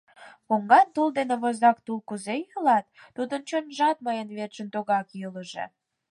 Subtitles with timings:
[0.47, 5.65] Коҥга тул ден возак тул кузе йӱлат, тудын чонжат мыйын верчын тугак йӱлыжӧ!